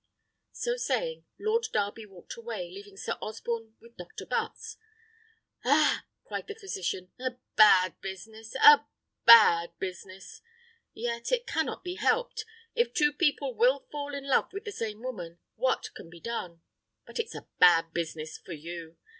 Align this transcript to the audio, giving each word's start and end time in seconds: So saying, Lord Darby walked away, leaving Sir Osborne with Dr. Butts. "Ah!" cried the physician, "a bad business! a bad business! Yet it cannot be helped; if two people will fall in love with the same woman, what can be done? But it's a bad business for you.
So 0.53 0.77
saying, 0.77 1.25
Lord 1.39 1.67
Darby 1.71 2.07
walked 2.07 2.35
away, 2.35 2.71
leaving 2.71 2.97
Sir 2.97 3.19
Osborne 3.21 3.75
with 3.79 3.97
Dr. 3.97 4.25
Butts. 4.25 4.77
"Ah!" 5.63 6.07
cried 6.23 6.47
the 6.47 6.55
physician, 6.55 7.11
"a 7.19 7.35
bad 7.55 8.01
business! 8.01 8.55
a 8.55 8.83
bad 9.25 9.77
business! 9.77 10.41
Yet 10.95 11.31
it 11.31 11.45
cannot 11.45 11.83
be 11.83 11.97
helped; 11.97 12.45
if 12.73 12.95
two 12.95 13.13
people 13.13 13.53
will 13.53 13.85
fall 13.91 14.15
in 14.15 14.27
love 14.27 14.51
with 14.51 14.63
the 14.65 14.71
same 14.71 15.03
woman, 15.03 15.37
what 15.55 15.91
can 15.93 16.09
be 16.09 16.19
done? 16.19 16.61
But 17.05 17.19
it's 17.19 17.35
a 17.35 17.47
bad 17.59 17.93
business 17.93 18.39
for 18.39 18.53
you. 18.53 18.97